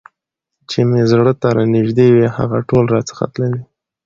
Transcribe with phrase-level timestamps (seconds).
[0.69, 3.61] چي مي زړه ته رانیژدې وي هغه ټول راڅخه تللي